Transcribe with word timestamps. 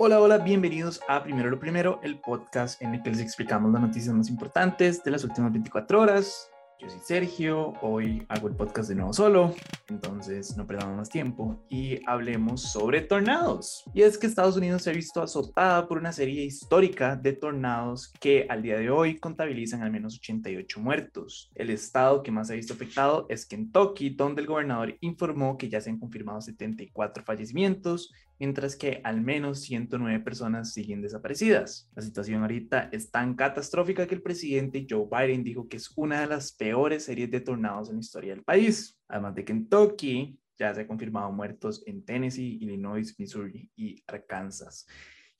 Hola, 0.00 0.20
hola, 0.20 0.38
bienvenidos 0.38 1.00
a 1.08 1.24
Primero 1.24 1.50
lo 1.50 1.58
Primero, 1.58 1.98
el 2.04 2.20
podcast 2.20 2.80
en 2.80 2.94
el 2.94 3.02
que 3.02 3.10
les 3.10 3.18
explicamos 3.18 3.72
las 3.72 3.82
noticias 3.82 4.14
más 4.14 4.30
importantes 4.30 5.02
de 5.02 5.10
las 5.10 5.24
últimas 5.24 5.50
24 5.50 6.00
horas. 6.00 6.52
Yo 6.78 6.88
soy 6.88 7.00
Sergio, 7.00 7.72
hoy 7.82 8.24
hago 8.28 8.46
el 8.46 8.54
podcast 8.54 8.88
de 8.88 8.94
nuevo 8.94 9.12
solo, 9.12 9.52
entonces 9.88 10.56
no 10.56 10.68
perdamos 10.68 10.96
más 10.96 11.08
tiempo 11.08 11.60
y 11.68 11.98
hablemos 12.06 12.62
sobre 12.62 13.00
tornados. 13.00 13.82
Y 13.92 14.02
es 14.02 14.16
que 14.16 14.28
Estados 14.28 14.56
Unidos 14.56 14.82
se 14.82 14.90
ha 14.90 14.92
visto 14.92 15.20
azotada 15.20 15.88
por 15.88 15.98
una 15.98 16.12
serie 16.12 16.44
histórica 16.44 17.16
de 17.16 17.32
tornados 17.32 18.12
que 18.20 18.46
al 18.48 18.62
día 18.62 18.78
de 18.78 18.90
hoy 18.90 19.18
contabilizan 19.18 19.82
al 19.82 19.90
menos 19.90 20.16
88 20.18 20.78
muertos. 20.78 21.50
El 21.56 21.70
estado 21.70 22.22
que 22.22 22.30
más 22.30 22.46
se 22.46 22.52
ha 22.52 22.56
visto 22.56 22.74
afectado 22.74 23.26
es 23.28 23.44
Kentucky, 23.46 24.10
donde 24.10 24.42
el 24.42 24.46
gobernador 24.46 24.96
informó 25.00 25.58
que 25.58 25.68
ya 25.68 25.80
se 25.80 25.90
han 25.90 25.98
confirmado 25.98 26.40
74 26.40 27.24
fallecimientos 27.24 28.12
mientras 28.38 28.76
que 28.76 29.00
al 29.04 29.20
menos 29.20 29.60
109 29.60 30.20
personas 30.20 30.72
siguen 30.72 31.02
desaparecidas. 31.02 31.90
La 31.94 32.02
situación 32.02 32.42
ahorita 32.42 32.88
es 32.92 33.10
tan 33.10 33.34
catastrófica 33.34 34.06
que 34.06 34.14
el 34.14 34.22
presidente 34.22 34.86
Joe 34.88 35.06
Biden 35.10 35.44
dijo 35.44 35.68
que 35.68 35.76
es 35.76 35.92
una 35.96 36.20
de 36.20 36.26
las 36.26 36.52
peores 36.52 37.04
series 37.04 37.30
de 37.30 37.40
tornados 37.40 37.88
en 37.88 37.96
la 37.96 38.00
historia 38.00 38.34
del 38.34 38.44
país. 38.44 38.98
Además 39.08 39.34
de 39.34 39.44
Kentucky, 39.44 40.38
ya 40.58 40.74
se 40.74 40.82
ha 40.82 40.86
confirmado 40.86 41.30
muertos 41.32 41.82
en 41.86 42.04
Tennessee, 42.04 42.58
Illinois, 42.60 43.14
Missouri 43.18 43.70
y 43.76 44.02
Arkansas. 44.06 44.86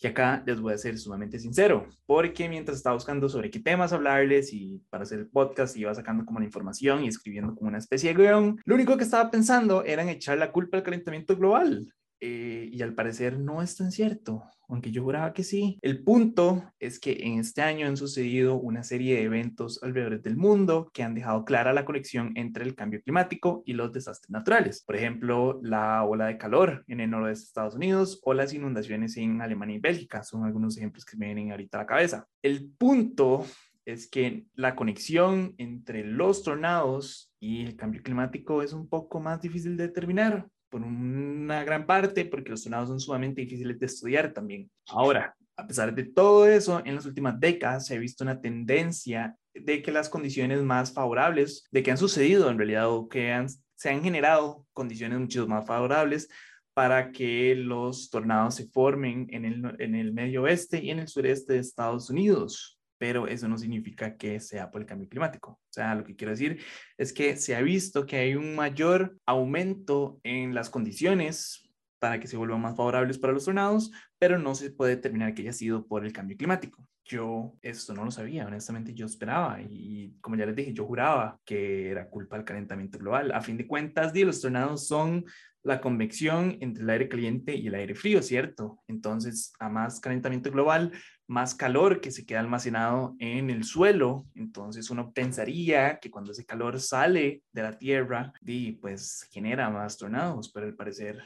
Y 0.01 0.07
acá 0.07 0.45
les 0.47 0.61
voy 0.61 0.73
a 0.73 0.79
ser 0.79 0.97
sumamente 0.97 1.41
sincero, 1.41 1.89
porque 2.07 2.49
mientras 2.49 2.77
estaba 2.77 2.95
buscando 2.95 3.29
sobre 3.29 3.51
qué 3.51 3.59
temas 3.59 3.93
hablarles 3.93 4.53
y 4.53 4.81
para 4.91 5.03
hacer 5.03 5.19
el 5.19 5.29
podcast 5.29 5.77
iba 5.77 5.93
sacando 5.93 6.25
como 6.25 6.39
la 6.39 6.45
información 6.45 7.03
y 7.03 7.09
escribiendo 7.09 7.57
como 7.57 7.69
una 7.69 7.79
especie 7.79 8.15
de 8.15 8.23
guion, 8.23 8.61
lo 8.65 8.77
único 8.77 8.97
que 8.97 9.03
estaba 9.03 9.29
pensando 9.29 9.83
era 9.83 10.03
en 10.03 10.09
echar 10.09 10.39
la 10.39 10.53
culpa 10.53 10.77
al 10.77 10.85
calentamiento 10.85 11.37
global. 11.37 11.93
Eh, 12.21 12.69
y 12.73 12.83
al 12.83 12.95
parecer 12.95 13.39
no 13.39 13.63
es 13.63 13.77
tan 13.77 13.93
cierto, 13.93 14.43
aunque 14.69 14.91
yo 14.91 15.03
juraba 15.03 15.33
que 15.33 15.45
sí. 15.45 15.79
El 15.83 16.03
punto 16.03 16.65
es 16.79 16.99
que 16.99 17.19
en 17.23 17.39
este 17.39 17.63
año 17.63 17.87
han 17.87 17.97
sucedido 17.97 18.57
una 18.57 18.83
serie 18.83 19.17
de 19.17 19.23
eventos 19.23 19.83
alrededor 19.83 20.21
del 20.21 20.37
mundo 20.37 20.91
que 20.93 21.03
han 21.03 21.15
dejado 21.15 21.45
clara 21.45 21.73
la 21.73 21.85
conexión 21.85 22.33
entre 22.35 22.65
el 22.65 22.75
cambio 22.75 23.01
climático 23.03 23.63
y 23.65 23.73
los 23.75 23.93
desastres 23.93 24.31
naturales. 24.31 24.83
Por 24.85 24.97
ejemplo, 24.97 25.61
la 25.63 26.05
ola 26.05 26.27
de 26.27 26.39
calor 26.39 26.85
en 26.89 27.01
el 27.01 27.11
noroeste 27.11 27.45
de 27.45 27.47
Estados 27.47 27.75
Unidos 27.77 28.21
o 28.25 28.35
las 28.35 28.53
inundaciones 28.53 29.17
en 29.17 29.41
Alemania 29.41 29.77
y 29.77 29.81
Bélgica 29.81 30.23
son 30.23 30.45
algunos 30.45 30.77
ejemplos 30.77 31.05
que 31.05 31.17
me 31.17 31.27
vienen 31.27 31.53
ahorita 31.53 31.79
a 31.79 31.83
la 31.83 31.87
cabeza. 31.87 32.27
El 32.43 32.71
punto 32.71 33.47
es 33.85 34.07
que 34.07 34.45
la 34.55 34.75
conexión 34.77 35.55
entre 35.57 36.05
los 36.05 36.43
tornados 36.43 37.33
y 37.41 37.65
el 37.65 37.77
cambio 37.77 38.03
climático 38.03 38.63
es 38.63 38.75
un 38.75 38.87
poco 38.87 39.19
más 39.19 39.41
difícil 39.41 39.79
de 39.79 39.87
determinar 39.87 40.47
por 40.69 40.83
una 40.83 41.65
gran 41.65 41.87
parte 41.87 42.25
porque 42.25 42.51
los 42.51 42.63
tornados 42.63 42.89
son 42.89 43.01
sumamente 43.01 43.41
difíciles 43.41 43.79
de 43.79 43.87
estudiar 43.87 44.33
también. 44.33 44.71
Ahora, 44.89 45.35
a 45.57 45.67
pesar 45.67 45.95
de 45.95 46.05
todo 46.05 46.47
eso, 46.47 46.83
en 46.85 46.95
las 46.95 47.07
últimas 47.07 47.39
décadas 47.41 47.87
se 47.87 47.97
ha 47.97 47.99
visto 47.99 48.25
una 48.25 48.41
tendencia 48.41 49.37
de 49.55 49.83
que 49.83 49.91
las 49.91 50.09
condiciones 50.09 50.63
más 50.63 50.93
favorables, 50.93 51.67
de 51.71 51.83
que 51.83 51.91
han 51.91 51.99
sucedido 51.99 52.51
en 52.51 52.59
realidad 52.59 52.89
o 52.91 53.09
que 53.09 53.33
han, 53.33 53.49
se 53.75 53.91
han 53.91 54.03
generado 54.03 54.67
condiciones 54.73 55.19
mucho 55.19 55.47
más 55.49 55.67
favorables 55.67 56.29
para 56.75 57.11
que 57.11 57.57
los 57.57 58.09
tornados 58.09 58.55
se 58.55 58.69
formen 58.69 59.27
en 59.31 59.45
el, 59.45 59.77
en 59.81 59.97
el 59.97 60.13
medio 60.13 60.43
oeste 60.43 60.83
y 60.83 60.91
en 60.91 61.01
el 61.01 61.09
sureste 61.09 61.55
de 61.55 61.59
Estados 61.59 62.09
Unidos 62.09 62.78
pero 62.99 63.27
eso 63.27 63.49
no 63.49 63.57
significa 63.57 64.17
que 64.17 64.41
sea 64.41 64.71
por 64.71 64.81
el 64.81 64.87
cambio 64.87 65.09
climático. 65.09 65.53
O 65.53 65.73
sea, 65.73 65.95
lo 65.95 66.05
que 66.05 66.17
quiero 66.17 66.33
decir 66.33 66.61
es 66.97 67.13
que 67.13 67.37
se 67.37 67.57
ha 67.57 67.63
visto 67.63 68.05
que 68.05 68.17
hay 68.17 68.35
un 68.35 68.55
mayor 68.55 69.17
aumento 69.25 70.21
en 70.25 70.55
las 70.55 70.69
condiciones 70.69 71.71
para 71.99 72.21
que 72.21 72.29
se 72.29 72.37
vuelvan 72.37 72.61
más 72.61 72.77
favorables 72.77 73.19
para 73.19 73.33
los 73.33 73.45
tornados, 73.45 73.91
pero 74.19 74.39
no 74.39 74.55
se 74.55 74.71
puede 74.71 74.97
determinar 74.97 75.35
que 75.35 75.43
haya 75.43 75.53
sido 75.53 75.87
por 75.87 76.05
el 76.05 76.13
cambio 76.13 76.37
climático. 76.37 76.85
Yo 77.05 77.55
esto 77.63 77.95
no 77.95 78.05
lo 78.05 78.11
sabía, 78.11 78.47
honestamente 78.47 78.93
yo 78.93 79.07
esperaba 79.07 79.61
y 79.63 80.15
como 80.21 80.37
ya 80.37 80.45
les 80.45 80.55
dije, 80.55 80.75
yo 80.75 80.85
juraba 80.85 81.41
que 81.45 81.89
era 81.91 82.09
culpa 82.09 82.37
del 82.37 82.45
calentamiento 82.45 82.99
global. 82.99 83.33
A 83.33 83.41
fin 83.41 83.57
de 83.57 83.67
cuentas, 83.67 84.15
los 84.15 84.41
tornados 84.41 84.87
son 84.87 85.25
la 85.69 85.81
convección 85.81 86.57
entre 86.61 86.83
el 86.83 86.91
aire 86.91 87.09
caliente 87.09 87.55
y 87.55 87.69
el 87.69 87.75
aire 87.75 87.95
frío, 87.95 88.23
¿cierto? 88.23 88.83
Entonces, 88.89 89.53
a 89.61 89.69
más 89.69 90.01
calentamiento 90.01 90.51
global, 90.51 90.93
más 91.29 91.55
calor 91.55 92.01
que 92.01 92.11
se 92.11 92.25
queda 92.25 92.41
almacenado 92.41 93.15
en 93.19 93.51
el 93.51 93.65
suelo. 93.65 94.27
Entonces, 94.35 94.91
uno 94.91 95.13
pensaría 95.13 95.99
que 96.01 96.11
cuando 96.11 96.33
ese 96.33 96.47
calor 96.47 96.81
sale 96.81 97.43
de 97.53 97.63
la 97.63 97.79
Tierra, 97.79 98.33
pues 98.81 99.29
genera 99.31 99.71
más 99.71 99.99
tornados, 99.99 100.51
pero 100.51 100.67
al 100.67 100.75
parecer 100.75 101.23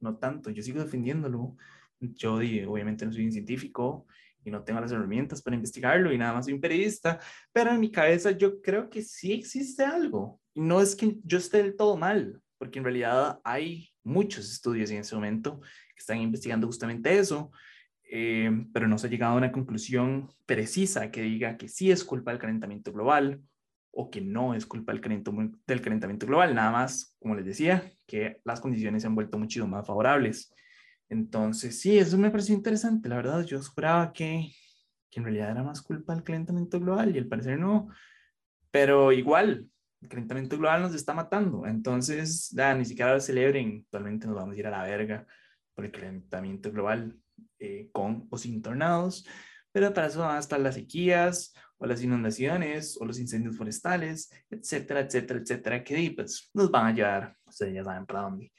no 0.00 0.16
tanto. 0.16 0.50
Yo 0.50 0.62
sigo 0.62 0.82
defendiéndolo. 0.82 1.56
Yo 2.00 2.34
obviamente 2.34 3.06
no 3.06 3.12
soy 3.12 3.26
un 3.26 3.32
científico 3.32 4.06
y 4.44 4.50
no 4.50 4.64
tengo 4.64 4.80
las 4.80 4.90
herramientas 4.90 5.40
para 5.42 5.54
investigarlo 5.54 6.12
y 6.12 6.18
nada 6.18 6.32
más 6.32 6.46
soy 6.46 6.54
un 6.54 6.60
periodista, 6.60 7.20
pero 7.52 7.70
en 7.70 7.78
mi 7.78 7.92
cabeza 7.92 8.32
yo 8.32 8.60
creo 8.60 8.90
que 8.90 9.02
sí 9.02 9.32
existe 9.32 9.84
algo. 9.84 10.40
Y 10.54 10.60
no 10.60 10.80
es 10.80 10.96
que 10.96 11.18
yo 11.22 11.38
esté 11.38 11.62
del 11.62 11.76
todo 11.76 11.96
mal, 11.96 12.42
porque 12.62 12.78
en 12.78 12.84
realidad 12.84 13.40
hay 13.42 13.90
muchos 14.04 14.48
estudios 14.48 14.88
en 14.92 14.98
ese 14.98 15.16
momento 15.16 15.60
que 15.60 15.98
están 15.98 16.18
investigando 16.18 16.68
justamente 16.68 17.18
eso, 17.18 17.50
eh, 18.08 18.52
pero 18.72 18.86
no 18.86 18.98
se 18.98 19.08
ha 19.08 19.10
llegado 19.10 19.32
a 19.32 19.36
una 19.36 19.50
conclusión 19.50 20.32
precisa 20.46 21.10
que 21.10 21.22
diga 21.22 21.56
que 21.56 21.66
sí 21.66 21.90
es 21.90 22.04
culpa 22.04 22.30
del 22.30 22.38
calentamiento 22.38 22.92
global 22.92 23.42
o 23.90 24.12
que 24.12 24.20
no 24.20 24.54
es 24.54 24.64
culpa 24.64 24.92
del 24.92 25.00
calentamiento, 25.00 25.58
del 25.66 25.80
calentamiento 25.80 26.24
global, 26.24 26.54
nada 26.54 26.70
más, 26.70 27.16
como 27.18 27.34
les 27.34 27.46
decía, 27.46 27.92
que 28.06 28.40
las 28.44 28.60
condiciones 28.60 29.02
se 29.02 29.08
han 29.08 29.16
vuelto 29.16 29.40
mucho 29.40 29.66
más 29.66 29.84
favorables. 29.84 30.54
Entonces, 31.08 31.80
sí, 31.80 31.98
eso 31.98 32.16
me 32.16 32.30
pareció 32.30 32.54
interesante, 32.54 33.08
la 33.08 33.16
verdad, 33.16 33.44
yo 33.44 33.58
esperaba 33.58 34.12
que, 34.12 34.52
que 35.10 35.18
en 35.18 35.24
realidad 35.24 35.50
era 35.50 35.64
más 35.64 35.82
culpa 35.82 36.14
del 36.14 36.22
calentamiento 36.22 36.78
global 36.78 37.12
y 37.12 37.18
al 37.18 37.26
parecer 37.26 37.58
no, 37.58 37.88
pero 38.70 39.10
igual, 39.10 39.68
el 40.02 40.08
calentamiento 40.08 40.58
global 40.58 40.82
nos 40.82 40.94
está 40.94 41.14
matando. 41.14 41.64
Entonces, 41.66 42.50
ya, 42.50 42.74
ni 42.74 42.84
siquiera 42.84 43.14
lo 43.14 43.20
celebren. 43.20 43.82
Actualmente 43.84 44.26
nos 44.26 44.36
vamos 44.36 44.56
a 44.56 44.58
ir 44.58 44.66
a 44.66 44.70
la 44.70 44.82
verga 44.82 45.26
por 45.74 45.84
el 45.84 45.92
calentamiento 45.92 46.72
global 46.72 47.16
eh, 47.58 47.88
con 47.92 48.26
o 48.28 48.36
sin 48.36 48.60
tornados. 48.60 49.26
Pero 49.70 49.94
para 49.94 50.08
eso 50.08 50.20
van 50.20 50.36
a 50.36 50.40
estar 50.40 50.60
las 50.60 50.74
sequías 50.74 51.54
o 51.78 51.86
las 51.86 52.02
inundaciones 52.02 52.98
o 53.00 53.04
los 53.04 53.18
incendios 53.18 53.56
forestales, 53.56 54.30
etcétera, 54.50 55.00
etcétera, 55.00 55.40
etcétera, 55.40 55.84
que 55.84 56.12
pues, 56.14 56.50
nos 56.52 56.70
van 56.70 56.86
a 56.86 56.92
llevar, 56.94 57.36
ustedes 57.46 57.74
ya 57.74 57.84
saben 57.84 58.04
para 58.04 58.22
dónde. 58.22 58.52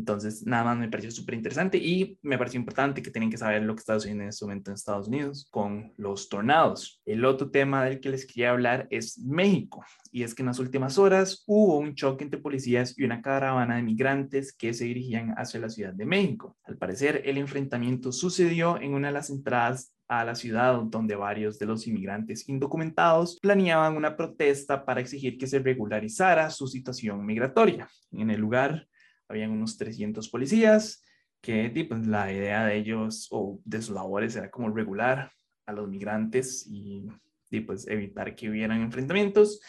Entonces, 0.00 0.46
nada 0.46 0.64
más 0.64 0.78
me 0.78 0.88
pareció 0.88 1.10
súper 1.10 1.34
interesante 1.34 1.76
y 1.76 2.18
me 2.22 2.38
pareció 2.38 2.58
importante 2.58 3.02
que 3.02 3.10
tienen 3.10 3.30
que 3.30 3.36
saber 3.36 3.62
lo 3.62 3.74
que 3.74 3.80
está 3.80 3.94
sucediendo 3.94 4.22
en 4.24 4.30
este 4.30 4.46
momento 4.46 4.70
en 4.70 4.74
Estados 4.74 5.08
Unidos 5.08 5.46
con 5.50 5.92
los 5.98 6.30
tornados. 6.30 7.02
El 7.04 7.26
otro 7.26 7.50
tema 7.50 7.84
del 7.84 8.00
que 8.00 8.08
les 8.08 8.24
quería 8.24 8.52
hablar 8.52 8.88
es 8.90 9.18
México. 9.18 9.84
Y 10.10 10.22
es 10.22 10.34
que 10.34 10.40
en 10.40 10.46
las 10.46 10.58
últimas 10.58 10.96
horas 10.96 11.44
hubo 11.46 11.76
un 11.78 11.94
choque 11.94 12.24
entre 12.24 12.40
policías 12.40 12.98
y 12.98 13.04
una 13.04 13.20
caravana 13.20 13.76
de 13.76 13.82
migrantes 13.82 14.54
que 14.54 14.72
se 14.72 14.84
dirigían 14.84 15.34
hacia 15.36 15.60
la 15.60 15.68
Ciudad 15.68 15.92
de 15.92 16.06
México. 16.06 16.56
Al 16.64 16.78
parecer, 16.78 17.20
el 17.26 17.36
enfrentamiento 17.36 18.10
sucedió 18.10 18.80
en 18.80 18.94
una 18.94 19.08
de 19.08 19.14
las 19.14 19.28
entradas 19.28 19.92
a 20.08 20.24
la 20.24 20.34
ciudad 20.34 20.80
donde 20.86 21.14
varios 21.14 21.58
de 21.58 21.66
los 21.66 21.86
inmigrantes 21.86 22.48
indocumentados 22.48 23.38
planeaban 23.40 23.96
una 23.96 24.16
protesta 24.16 24.84
para 24.84 25.00
exigir 25.00 25.36
que 25.36 25.46
se 25.46 25.60
regularizara 25.60 26.48
su 26.48 26.66
situación 26.66 27.24
migratoria. 27.24 27.86
En 28.10 28.30
el 28.30 28.40
lugar 28.40 28.88
habían 29.30 29.52
unos 29.52 29.76
300 29.76 30.28
policías 30.28 31.02
que 31.40 31.86
pues, 31.88 32.06
la 32.06 32.32
idea 32.32 32.66
de 32.66 32.76
ellos 32.76 33.28
o 33.30 33.60
de 33.64 33.80
sus 33.80 33.94
labores 33.94 34.36
era 34.36 34.50
como 34.50 34.70
regular 34.70 35.30
a 35.66 35.72
los 35.72 35.88
migrantes 35.88 36.66
y, 36.66 37.06
y 37.50 37.60
pues 37.60 37.86
evitar 37.86 38.34
que 38.34 38.50
hubieran 38.50 38.82
enfrentamientos. 38.82 39.60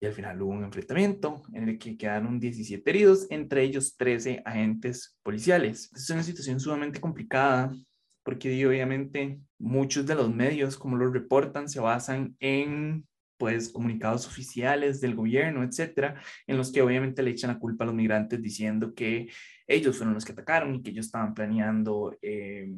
Y 0.00 0.06
al 0.06 0.12
final 0.12 0.42
hubo 0.42 0.50
un 0.50 0.64
enfrentamiento 0.64 1.42
en 1.54 1.68
el 1.68 1.78
que 1.78 1.96
quedaron 1.96 2.40
17 2.40 2.90
heridos, 2.90 3.26
entre 3.30 3.62
ellos 3.62 3.96
13 3.96 4.42
agentes 4.44 5.16
policiales. 5.22 5.90
Es 5.94 6.10
una 6.10 6.24
situación 6.24 6.58
sumamente 6.58 7.00
complicada 7.00 7.72
porque 8.24 8.66
obviamente 8.66 9.40
muchos 9.58 10.06
de 10.06 10.14
los 10.14 10.32
medios, 10.32 10.76
como 10.76 10.96
los 10.96 11.12
reportan, 11.12 11.68
se 11.68 11.80
basan 11.80 12.36
en 12.40 13.06
pues 13.42 13.70
comunicados 13.70 14.28
oficiales 14.28 15.00
del 15.00 15.16
gobierno, 15.16 15.64
etcétera, 15.64 16.22
en 16.46 16.56
los 16.56 16.70
que 16.70 16.80
obviamente 16.80 17.24
le 17.24 17.32
echan 17.32 17.50
la 17.50 17.58
culpa 17.58 17.82
a 17.82 17.88
los 17.88 17.94
migrantes 17.96 18.40
diciendo 18.40 18.94
que 18.94 19.28
ellos 19.66 19.96
fueron 19.96 20.14
los 20.14 20.24
que 20.24 20.30
atacaron 20.30 20.76
y 20.76 20.80
que 20.80 20.90
ellos 20.90 21.06
estaban 21.06 21.34
planeando 21.34 22.16
eh, 22.22 22.72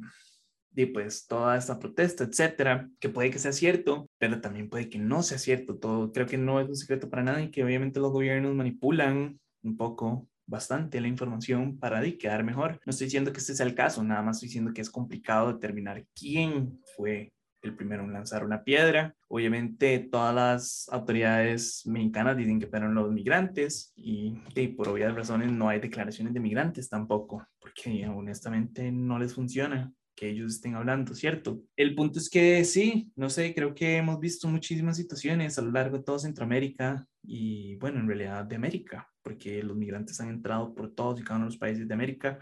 y 0.75 0.87
pues 0.87 1.27
toda 1.27 1.59
esta 1.59 1.79
protesta, 1.79 2.25
etcétera, 2.25 2.89
que 2.99 3.11
puede 3.11 3.31
que 3.31 3.39
sea 3.39 3.53
cierto, 3.53 4.09
pero 4.17 4.41
también 4.41 4.71
puede 4.71 4.89
que 4.89 4.99
no 4.99 5.23
sea 5.23 5.37
cierto. 5.37 5.77
Todo 5.77 6.11
creo 6.13 6.27
que 6.27 6.39
no 6.39 6.59
es 6.59 6.67
un 6.67 6.77
secreto 6.77 7.11
para 7.11 7.23
nadie 7.23 7.51
que 7.51 7.63
obviamente 7.63 8.01
los 8.01 8.11
gobiernos 8.11 8.55
manipulan 8.55 9.39
un 9.63 9.77
poco 9.77 10.27
bastante 10.47 10.99
la 10.99 11.09
información 11.09 11.79
para 11.79 12.01
quedar 12.17 12.43
mejor. 12.43 12.81
No 12.87 12.91
estoy 12.91 13.09
diciendo 13.09 13.35
que 13.35 13.41
este 13.41 13.55
sea 13.55 13.67
el 13.67 13.75
caso, 13.75 14.03
nada 14.03 14.23
más 14.23 14.39
estoy 14.39 14.49
diciendo 14.49 14.73
que 14.73 14.81
es 14.81 14.89
complicado 14.89 15.53
determinar 15.53 16.07
quién 16.15 16.81
fue 16.97 17.35
el 17.65 17.75
primero 17.75 18.05
en 18.05 18.13
lanzar 18.13 18.45
una 18.45 18.63
piedra. 18.63 19.15
Obviamente 19.29 19.99
todas 19.99 20.35
las 20.35 20.89
autoridades 20.91 21.83
mexicanas 21.87 22.37
dicen 22.37 22.61
que 22.61 22.67
fueron 22.67 22.95
los 22.95 23.11
migrantes 23.11 23.93
y, 23.97 24.37
por 24.77 24.89
obvias 24.89 25.15
razones 25.15 25.51
no 25.51 25.69
hay 25.69 25.81
declaraciones 25.81 26.35
de 26.35 26.41
migrantes 26.41 26.89
tampoco, 26.89 27.47
porque 27.59 28.07
honestamente 28.09 28.91
no 28.93 29.19
les 29.19 29.35
funciona. 29.35 29.93
que 30.17 30.29
ellos 30.29 30.55
estén 30.55 30.77
hablando, 30.77 31.13
¿cierto? 31.13 31.61
El 31.77 31.97
punto 31.97 32.21
es 32.21 32.31
que 32.31 32.65
sí, 32.65 33.11
no 33.17 33.29
sé, 33.29 33.53
creo 33.53 33.75
que 33.75 33.97
hemos 33.97 34.21
visto 34.21 34.47
muchísimas 34.47 34.97
situaciones 34.97 35.59
a 35.59 35.63
lo 35.63 35.73
largo 35.73 35.99
de 35.99 36.05
toda 36.05 36.21
Centroamérica 36.21 37.05
y 37.21 37.75
bueno, 37.77 37.99
en 37.99 38.07
realidad 38.07 38.45
de 38.45 38.55
América, 38.55 39.11
porque 39.23 39.61
los 39.65 39.77
migrantes 39.77 40.21
han 40.21 40.29
entrado 40.29 40.73
por 40.73 40.95
todos 40.95 41.19
y 41.19 41.25
cada 41.25 41.39
uno 41.39 41.47
de 41.47 41.51
los 41.51 41.59
países 41.59 41.89
de 41.89 41.95
América 41.95 42.39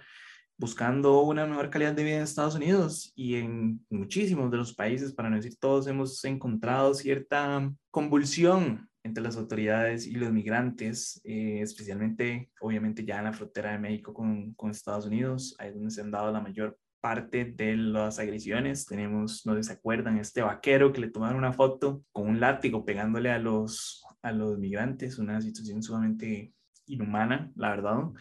buscando 0.62 1.23
una 1.23 1.44
mejor 1.44 1.70
calidad 1.70 1.93
de 1.93 2.05
vida 2.05 2.17
en 2.19 2.23
Estados 2.23 2.55
Unidos 2.55 3.12
y 3.17 3.35
en 3.35 3.85
muchísimos 3.91 4.49
de 4.49 4.59
los 4.59 4.73
países, 4.73 5.12
para 5.12 5.29
no 5.29 5.35
decir 5.35 5.56
todos, 5.59 5.88
hemos 5.88 6.25
encontrado 6.25 6.94
cierta 6.94 7.69
convulsión 7.91 8.88
entre 9.03 9.25
las 9.25 9.37
autoridades 9.37 10.06
y 10.06 10.12
los 10.12 10.31
migrantes, 10.31 11.20
eh, 11.25 11.59
especialmente 11.61 12.53
obviamente 12.61 13.05
ya 13.05 13.19
en 13.19 13.25
la 13.25 13.32
frontera 13.32 13.73
de 13.73 13.81
México 13.81 14.14
con, 14.14 14.55
con 14.55 14.70
Estados 14.70 15.06
Unidos, 15.06 15.56
ahí 15.59 15.70
es 15.70 15.75
donde 15.75 15.91
se 15.91 16.00
han 16.00 16.12
dado 16.12 16.31
la 16.31 16.41
mayor 16.41 16.79
parte 17.00 17.44
de 17.44 17.76
las 17.76 18.20
agresiones. 18.20 18.87
Tenemos, 18.87 19.44
no 19.44 19.56
sé 19.56 19.64
si 19.64 19.67
se 19.67 19.73
acuerdan, 19.73 20.19
este 20.19 20.43
vaquero 20.43 20.93
que 20.93 21.00
le 21.00 21.11
tomaron 21.11 21.38
una 21.38 21.53
foto 21.53 22.05
con 22.12 22.29
un 22.29 22.38
látigo 22.38 22.85
pegándole 22.85 23.32
a 23.32 23.41
los, 23.41 24.05
a 24.23 24.31
los 24.31 24.61
migrantes, 24.61 25.19
una 25.19 25.41
situación 25.41 25.82
sumamente 25.82 26.55
inhumana, 26.87 27.50
la 27.56 27.70
verdad. 27.70 28.12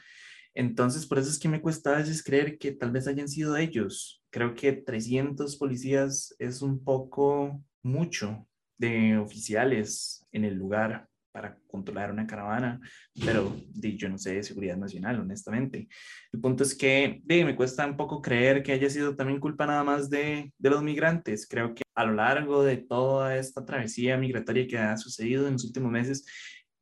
Entonces, 0.53 1.05
por 1.05 1.19
eso 1.19 1.29
es 1.29 1.39
que 1.39 1.49
me 1.49 1.61
cuesta 1.61 1.93
a 1.93 1.97
veces 1.99 2.23
creer 2.23 2.57
que 2.57 2.71
tal 2.71 2.91
vez 2.91 3.07
hayan 3.07 3.27
sido 3.27 3.55
ellos. 3.57 4.21
Creo 4.29 4.53
que 4.53 4.73
300 4.73 5.55
policías 5.57 6.35
es 6.39 6.61
un 6.61 6.83
poco 6.83 7.63
mucho 7.83 8.47
de 8.77 9.17
oficiales 9.17 10.25
en 10.31 10.45
el 10.45 10.55
lugar 10.55 11.07
para 11.31 11.57
controlar 11.67 12.11
una 12.11 12.27
caravana, 12.27 12.79
pero 13.25 13.55
yo 13.73 14.09
no 14.09 14.17
sé 14.17 14.35
de 14.35 14.43
seguridad 14.43 14.75
nacional, 14.75 15.19
honestamente. 15.19 15.87
El 16.31 16.41
punto 16.41 16.63
es 16.63 16.75
que 16.75 17.21
me 17.25 17.55
cuesta 17.55 17.85
un 17.85 17.95
poco 17.95 18.21
creer 18.21 18.63
que 18.63 18.73
haya 18.73 18.89
sido 18.89 19.15
también 19.15 19.39
culpa 19.39 19.65
nada 19.65 19.83
más 19.83 20.09
de, 20.09 20.51
de 20.57 20.69
los 20.69 20.83
migrantes. 20.83 21.47
Creo 21.47 21.73
que 21.73 21.83
a 21.95 22.05
lo 22.05 22.13
largo 22.13 22.63
de 22.63 22.77
toda 22.77 23.37
esta 23.37 23.65
travesía 23.65 24.17
migratoria 24.17 24.67
que 24.67 24.77
ha 24.77 24.97
sucedido 24.97 25.47
en 25.47 25.53
los 25.53 25.63
últimos 25.63 25.91
meses, 25.91 26.25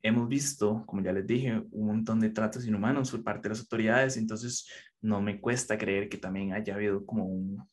hemos 0.02 0.28
visto, 0.28 0.84
como 0.86 1.02
ya 1.02 1.12
les 1.12 1.28
dije, 1.28 1.62
un 1.72 1.88
montón 1.88 2.20
de 2.20 2.30
tratos 2.30 2.66
inhumanos 2.66 3.12
por 3.12 3.24
parte 3.24 3.44
de 3.44 3.50
las 3.50 3.60
autoridades, 3.60 4.18
entonces 4.18 4.68
no 5.02 5.22
me 5.22 5.40
cuesta 5.40 5.78
creer 5.78 6.10
que 6.10 6.18
también 6.18 6.54
haya 6.54 6.76
habido 6.76 7.06
como 7.06 7.26
un 7.26 7.64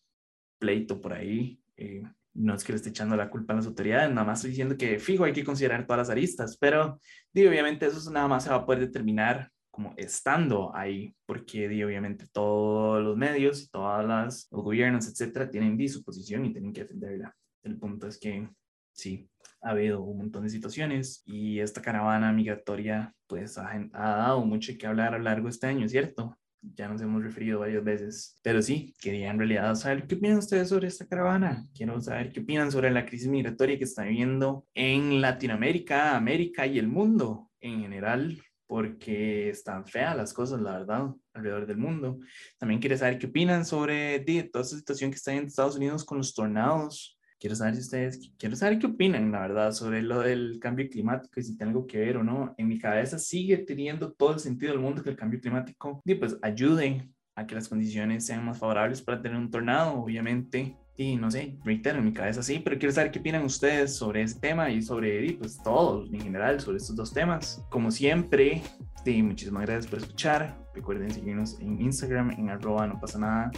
pleito 0.59 1.01
por 1.01 1.13
ahí. 1.13 1.61
Eh, 1.77 2.03
no 2.35 2.55
es 2.55 2.65
que 2.65 2.73
le 2.73 2.77
esté 2.77 2.91
echando 2.91 3.17
la 3.17 3.31
culpa 3.31 3.53
a 3.53 3.57
las 3.57 3.67
autoridades, 3.67 4.11
nada 4.11 4.27
más 4.27 4.39
estoy 4.39 4.51
diciendo 4.51 4.77
que 4.77 4.99
fijo 4.99 5.25
hay 5.25 5.33
que 5.33 5.45
considerar 5.45 5.87
todas 5.87 5.99
las 5.99 6.11
aristas, 6.11 6.57
pero 6.59 7.01
digo, 7.33 7.49
obviamente 7.49 7.87
eso 7.87 8.11
nada 8.11 8.29
más 8.29 8.45
se 8.45 8.51
va 8.51 8.57
a 8.57 8.67
poder 8.67 8.81
determinar 8.81 9.51
como 9.71 9.95
estando 9.97 10.75
ahí, 10.75 11.15
porque 11.27 11.69
digo, 11.69 11.89
obviamente 11.89 12.27
todos 12.33 13.03
los 13.03 13.17
medios 13.17 13.63
y 13.63 13.69
todos 13.69 14.05
los 14.07 14.49
gobiernos, 14.51 15.07
etcétera, 15.09 15.51
tienen 15.51 15.89
su 15.89 16.03
posición 16.03 16.47
y 16.47 16.53
tienen 16.53 16.73
que 16.73 16.83
defenderla. 16.83 17.35
El 17.63 17.79
punto 17.79 18.07
es 18.07 18.19
que 18.19 18.49
sí, 18.93 19.29
ha 19.67 19.71
habido 19.71 20.01
un 20.01 20.19
montón 20.19 20.45
de 20.45 20.49
situaciones 20.49 21.25
y 21.27 21.59
esta 21.59 21.83
caravana 21.83 22.33
migratoria 22.33 23.13
pues 23.27 23.59
ha, 23.59 23.89
dado 23.93 24.45
mucho 24.45 24.73
que 24.79 24.87
hablar 24.87 25.13
a 25.13 25.19
lo 25.19 25.25
largo 25.25 25.47
de 25.47 25.51
este 25.51 25.67
año, 25.67 25.89
¿cierto? 25.89 26.39
Ya 26.63 26.89
nos 26.89 27.03
hemos 27.03 27.23
referido 27.23 27.61
varias 27.61 27.83
veces, 27.83 28.39
pero 28.45 28.63
sí, 28.63 28.95
quería 29.01 29.29
en 29.29 29.39
realidad 29.39 29.75
saber 29.75 30.07
qué 30.07 30.15
opinan 30.15 30.39
ustedes 30.39 30.69
sobre 30.69 30.87
esta 30.87 31.07
caravana. 31.07 31.67
Quiero 31.75 32.01
saber 32.01 32.33
qué 32.33 32.41
opinan 32.41 32.71
sobre 32.71 32.93
la 32.93 33.05
crisis 33.05 33.27
migratoria 33.27 33.77
que 33.77 33.85
está 33.85 34.05
viviendo 34.05 34.65
en 34.73 35.21
Latinoamérica, 35.21 36.17
América 36.17 36.65
y 36.65 36.79
el 36.79 36.87
mundo 36.87 37.51
en 37.61 37.81
general, 37.81 38.41
porque 38.69 39.51
están 39.51 39.85
feas 39.85 40.17
las 40.17 40.33
cosas, 40.33 40.61
la 40.61 40.79
verdad, 40.79 41.11
alrededor 41.35 41.67
del 41.67 41.79
mundo. 41.79 42.21
También 42.57 42.81
quiero 42.81 42.97
saber 42.97 43.19
qué 43.19 43.27
opinan 43.27 43.65
sobre 43.65 44.21
toda 44.21 44.63
esta 44.65 44.77
situación 44.77 45.11
que 45.11 45.17
está 45.17 45.33
en 45.33 45.47
Estados 45.47 45.77
Unidos 45.77 46.05
con 46.05 46.19
los 46.19 46.35
tornados, 46.35 47.16
Quiero 47.39 47.55
saber 47.55 47.75
si 47.75 47.83
ustedes, 47.83 48.33
quiero 48.39 48.57
saber 48.57 48.79
qué 48.79 48.87
opinan, 48.87 49.31
la 49.31 49.41
verdad, 49.41 49.73
sobre 49.73 50.01
lo 50.03 50.21
del 50.21 50.59
cambio 50.59 50.89
climático 50.89 51.39
y 51.39 51.43
si 51.43 51.57
tiene 51.57 51.73
algo 51.73 51.87
que 51.87 51.99
ver 51.99 52.17
o 52.17 52.25
no. 52.25 52.55
En 52.57 52.67
mi 52.67 52.79
cabeza 52.79 53.19
sigue 53.19 53.59
teniendo 53.59 54.13
todo 54.13 54.33
el 54.33 54.41
sentido 54.41 54.73
del 54.73 54.81
mundo 54.81 55.03
que 55.03 55.11
el 55.11 55.17
cambio 55.17 55.41
climático 55.41 56.01
y 56.05 56.15
pues 56.15 56.39
ayude 56.41 57.11
a 57.35 57.47
que 57.47 57.55
las 57.55 57.69
condiciones 57.69 58.25
sean 58.25 58.45
más 58.45 58.59
favorables 58.59 59.03
para 59.03 59.21
tener 59.21 59.37
un 59.37 59.51
tornado, 59.51 60.01
obviamente. 60.01 60.77
Y 60.97 61.17
no 61.17 61.31
sé, 61.31 61.59
reitero, 61.63 61.99
en 61.99 62.07
mi 62.07 62.13
cabeza 62.15 62.43
sí, 62.43 62.59
pero 62.65 62.79
quiero 62.79 62.95
saber 62.95 63.11
qué 63.11 63.19
opinan 63.19 63.45
ustedes 63.45 63.95
sobre 63.95 64.23
ese 64.23 64.41
tema 64.41 64.71
y 64.71 64.81
sobre 64.81 65.35
pues 65.35 65.63
todo 65.63 66.07
en 66.07 66.21
general, 66.21 66.59
sobre 66.59 66.79
estos 66.79 66.97
dos 66.97 67.13
temas. 67.13 67.63
Como 67.69 67.91
siempre, 67.91 68.63
sí, 69.05 69.23
muchísimas 69.23 69.67
gracias 69.67 69.87
por 69.89 69.99
escuchar. 69.99 70.57
Recuerden 70.75 71.11
seguirnos 71.11 71.61
en 71.61 71.83
Instagram, 71.83 72.31
en 72.31 72.49
arroba 72.49 72.87
no 72.87 72.99
pasa 72.99 73.19
nada 73.19 73.51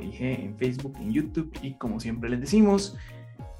IG 0.00 0.22
en 0.22 0.56
Facebook, 0.56 0.96
en 1.00 1.12
YouTube 1.12 1.52
y 1.62 1.74
como 1.74 2.00
siempre 2.00 2.30
les 2.30 2.40
decimos, 2.40 2.96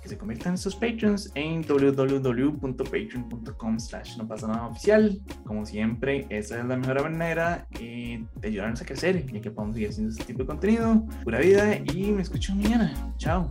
que 0.03 0.09
se 0.09 0.19
conviertan 0.19 0.59
sus 0.59 0.75
patrons 0.75 1.31
en 1.37 1.63
www.patreon.com 1.63 3.79
slash 3.79 4.19
no 4.19 4.27
pasa 4.27 4.49
nada 4.49 4.67
oficial. 4.67 5.21
Como 5.45 5.65
siempre, 5.65 6.27
esa 6.29 6.59
es 6.59 6.65
la 6.67 6.77
mejor 6.77 7.01
manera 7.03 7.69
eh, 7.79 8.27
de 8.41 8.49
ayudarnos 8.49 8.83
a 8.83 8.85
crecer 8.85 9.25
y 9.33 9.41
que 9.41 9.53
podamos 9.53 9.77
seguir 9.77 9.91
haciendo 9.91 10.11
este 10.11 10.25
tipo 10.25 10.41
de 10.41 10.47
contenido. 10.47 11.07
Pura 11.23 11.39
vida 11.39 11.77
y 11.77 12.11
me 12.11 12.23
escucho 12.23 12.53
mañana. 12.57 12.93
Chao. 13.17 13.49